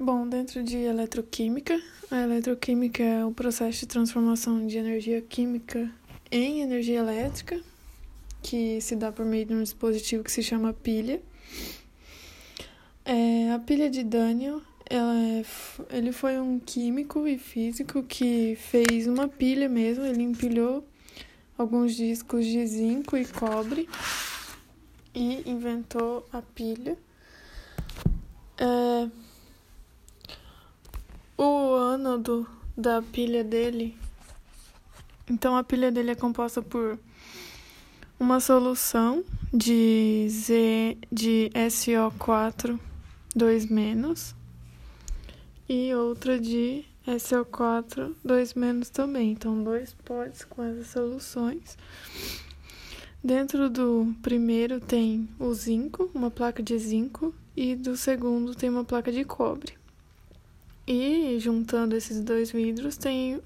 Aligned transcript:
Bom, 0.00 0.28
dentro 0.28 0.62
de 0.62 0.76
eletroquímica, 0.76 1.82
a 2.08 2.20
eletroquímica 2.20 3.02
é 3.02 3.24
o 3.24 3.32
processo 3.32 3.80
de 3.80 3.86
transformação 3.86 4.64
de 4.64 4.78
energia 4.78 5.20
química 5.20 5.90
em 6.30 6.60
energia 6.60 7.00
elétrica, 7.00 7.60
que 8.40 8.80
se 8.80 8.94
dá 8.94 9.10
por 9.10 9.24
meio 9.24 9.44
de 9.44 9.54
um 9.54 9.60
dispositivo 9.60 10.22
que 10.22 10.30
se 10.30 10.40
chama 10.40 10.72
pilha. 10.72 11.20
É, 13.04 13.50
a 13.50 13.58
pilha 13.58 13.90
de 13.90 14.04
Daniel, 14.04 14.62
é, 14.88 15.42
ele 15.90 16.12
foi 16.12 16.38
um 16.38 16.60
químico 16.60 17.26
e 17.26 17.36
físico 17.36 18.04
que 18.04 18.54
fez 18.54 19.08
uma 19.08 19.26
pilha 19.26 19.68
mesmo, 19.68 20.04
ele 20.04 20.22
empilhou 20.22 20.86
alguns 21.58 21.96
discos 21.96 22.46
de 22.46 22.64
zinco 22.64 23.16
e 23.16 23.24
cobre 23.26 23.88
e 25.12 25.42
inventou 25.44 26.24
a 26.32 26.40
pilha. 26.40 26.96
É, 28.56 29.08
o 31.38 31.72
ânodo 31.72 32.46
da 32.76 33.00
pilha 33.00 33.44
dele. 33.44 33.96
Então 35.30 35.56
a 35.56 35.62
pilha 35.62 35.92
dele 35.92 36.10
é 36.10 36.14
composta 36.16 36.60
por 36.60 36.98
uma 38.18 38.40
solução 38.40 39.24
de 39.54 40.26
Z 40.28 40.98
de 41.12 41.50
SO4 41.54 42.78
2 43.36 43.66
menos 43.66 44.34
e 45.68 45.94
outra 45.94 46.40
de 46.40 46.84
SO4 47.06 48.14
2 48.24 48.54
menos 48.54 48.90
também. 48.90 49.30
Então 49.30 49.62
dois 49.62 49.94
potes 50.04 50.44
com 50.44 50.62
essas 50.64 50.88
soluções. 50.88 51.78
Dentro 53.22 53.70
do 53.70 54.14
primeiro 54.22 54.80
tem 54.80 55.28
o 55.38 55.52
zinco, 55.54 56.10
uma 56.14 56.30
placa 56.30 56.62
de 56.62 56.78
zinco, 56.78 57.34
e 57.56 57.74
do 57.74 57.96
segundo 57.96 58.54
tem 58.54 58.70
uma 58.70 58.84
placa 58.84 59.10
de 59.10 59.24
cobre. 59.24 59.76
E 60.86 61.17
juntando 61.38 61.96
esses 61.96 62.20
dois 62.20 62.50
vidros 62.50 62.96
tem 62.96 63.40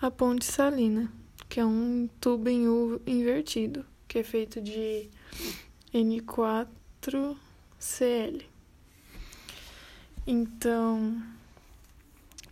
a 0.00 0.10
ponte 0.10 0.44
salina, 0.44 1.10
que 1.48 1.60
é 1.60 1.64
um 1.64 2.08
tubo 2.20 2.48
em 2.48 2.68
U 2.68 3.00
invertido, 3.06 3.84
que 4.06 4.18
é 4.18 4.22
feito 4.22 4.60
de 4.60 5.08
N4Cl. 5.92 6.68
Então, 10.26 11.22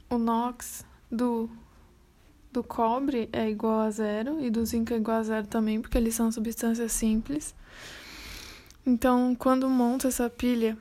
o 0.09 0.19
NOx 0.19 0.85
do, 1.11 1.51
do 2.53 2.65
cobre 2.65 3.29
é 3.33 3.51
igual 3.51 3.81
a 3.81 3.91
zero 3.91 4.41
e 4.41 4.51
do 4.51 4.65
zinco 4.65 4.95
é 4.95 4.97
igual 4.97 5.19
a 5.19 5.23
zero 5.23 5.47
também, 5.47 5.81
porque 5.81 5.99
eles 5.99 6.15
são 6.15 6.33
substâncias 6.33 6.93
simples. 6.93 7.55
Então, 8.85 9.35
quando 9.35 9.69
monta 9.69 10.09
essa 10.09 10.31
pilha, 10.31 10.79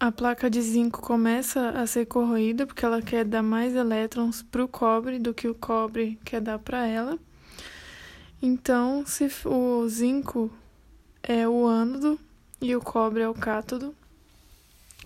a 0.00 0.12
placa 0.12 0.48
de 0.48 0.62
zinco 0.62 1.00
começa 1.00 1.70
a 1.70 1.86
ser 1.86 2.06
corroída 2.06 2.66
porque 2.66 2.84
ela 2.84 3.02
quer 3.02 3.24
dar 3.24 3.42
mais 3.42 3.74
elétrons 3.74 4.42
para 4.42 4.64
o 4.64 4.68
cobre 4.68 5.18
do 5.18 5.34
que 5.34 5.48
o 5.48 5.54
cobre 5.54 6.18
quer 6.24 6.40
dar 6.40 6.58
para 6.58 6.86
ela. 6.86 7.18
Então, 8.40 9.04
se 9.04 9.28
o 9.44 9.88
zinco 9.88 10.52
é 11.20 11.48
o 11.48 11.66
ânodo 11.66 12.18
e 12.60 12.76
o 12.76 12.80
cobre 12.80 13.22
é 13.22 13.28
o 13.28 13.34
cátodo, 13.34 13.92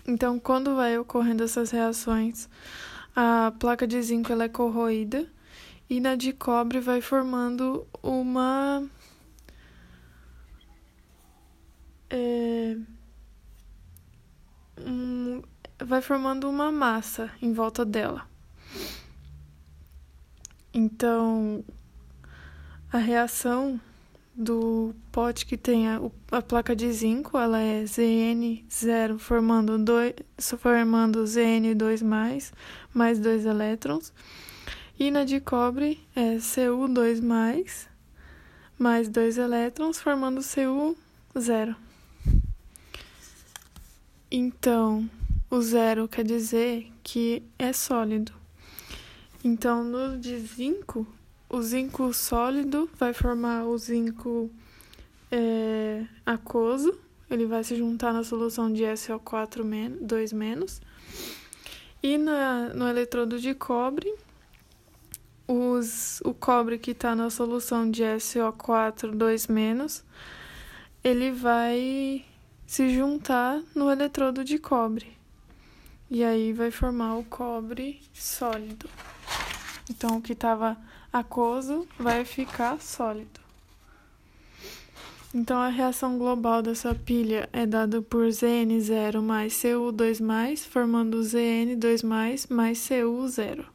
então 0.07 0.39
quando 0.39 0.75
vai 0.75 0.95
ocorrendo 0.97 1.43
essas 1.43 1.71
reações, 1.71 2.47
a 3.15 3.51
placa 3.59 3.87
de 3.87 3.99
zinco 3.99 4.31
ela 4.31 4.43
é 4.43 4.49
corroída 4.49 5.27
e 5.89 5.99
na 5.99 6.15
de 6.15 6.33
cobre 6.33 6.79
vai 6.79 7.01
formando 7.01 7.87
uma 8.03 8.87
é, 12.11 12.77
um, 14.85 15.41
vai 15.93 16.01
formando 16.01 16.49
uma 16.49 16.71
massa 16.71 17.29
em 17.39 17.53
volta 17.53 17.85
dela. 17.85 18.27
Então, 20.73 21.63
a 22.91 22.97
reação 22.97 23.79
do 24.33 24.95
pote 25.11 25.45
que 25.45 25.55
tem 25.55 25.87
a, 25.87 26.01
a, 26.31 26.41
placa 26.41 26.75
de 26.75 26.91
zinco, 26.91 27.37
ela 27.37 27.59
é 27.59 27.83
Zn0 27.83 29.19
formando, 29.19 29.77
dois, 29.77 30.15
formando 30.57 31.25
Zn2+, 31.25 32.03
mais, 32.03 32.51
mais 32.91 33.19
dois 33.19 33.45
elétrons. 33.45 34.11
E 34.97 35.11
na 35.11 35.23
de 35.23 35.39
cobre 35.39 36.03
é 36.15 36.37
Cu2+, 36.37 37.21
mais, 37.21 37.87
mais 38.79 39.07
dois 39.07 39.37
elétrons, 39.37 39.99
formando 39.99 40.39
Cu0. 40.41 41.75
Então, 44.31 45.07
o 45.53 45.61
zero 45.61 46.07
quer 46.07 46.25
dizer 46.25 46.91
que 47.03 47.43
é 47.59 47.71
sólido. 47.71 48.33
Então, 49.43 49.83
no 49.83 50.17
de 50.17 50.39
zinco, 50.39 51.05
o 51.47 51.61
zinco 51.61 52.11
sólido 52.11 52.89
vai 52.97 53.13
formar 53.13 53.63
o 53.65 53.77
zinco 53.77 54.49
é, 55.31 56.05
aquoso, 56.25 56.97
ele 57.29 57.45
vai 57.45 57.63
se 57.63 57.75
juntar 57.75 58.11
na 58.11 58.23
solução 58.23 58.73
de 58.73 58.81
SO4 58.81 59.63
2 60.01 60.33
menos. 60.33 60.81
E 62.01 62.17
na, 62.17 62.69
no 62.73 62.87
eletrodo 62.87 63.39
de 63.39 63.53
cobre, 63.53 64.11
os, 65.47 66.19
o 66.21 66.33
cobre 66.33 66.79
que 66.79 66.91
está 66.91 67.15
na 67.15 67.29
solução 67.29 67.91
de 67.91 68.01
SO4 68.01 69.11
2 69.11 69.47
menos, 69.47 70.03
ele 71.03 71.29
vai 71.29 72.25
se 72.65 72.89
juntar 72.89 73.61
no 73.75 73.91
eletrodo 73.91 74.43
de 74.43 74.57
cobre. 74.57 75.21
E 76.09 76.23
aí 76.23 76.53
vai 76.53 76.69
formar 76.71 77.15
o 77.15 77.23
cobre 77.23 78.01
sólido. 78.13 78.89
Então, 79.89 80.17
o 80.17 80.21
que 80.21 80.33
estava 80.33 80.77
aquoso 81.11 81.87
vai 81.97 82.23
ficar 82.23 82.81
sólido. 82.81 83.41
Então, 85.35 85.59
a 85.59 85.69
reação 85.69 86.17
global 86.19 86.61
dessa 86.61 86.93
pilha 86.93 87.49
é 87.51 87.65
dada 87.65 88.01
por 88.01 88.27
Zn0 88.27 89.19
mais 89.19 89.53
Cu2+, 89.53 90.59
formando 90.67 91.19
Zn2+, 91.21 92.53
mais 92.53 92.87
Cu0. 92.87 93.65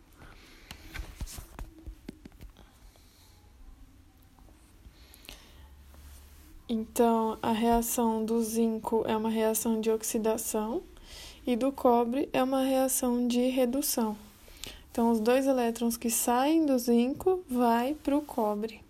Então, 6.69 7.38
a 7.43 7.50
reação 7.50 8.25
do 8.25 8.41
zinco 8.43 9.03
é 9.06 9.17
uma 9.17 9.31
reação 9.31 9.81
de 9.81 9.91
oxidação 9.91 10.83
e 11.49 11.57
do 11.57 11.73
cobre 11.73 12.29
é 12.31 12.43
uma 12.43 12.63
reação 12.63 13.27
de 13.27 13.49
redução. 13.49 14.15
Então, 14.93 15.11
os 15.11 15.19
dois 15.19 15.47
elétrons 15.47 15.97
que 15.97 16.11
saem 16.11 16.67
do 16.67 16.79
zinco 16.79 17.43
vai 17.49 17.95
para 17.95 18.15
o 18.15 18.21
cobre. 18.21 18.83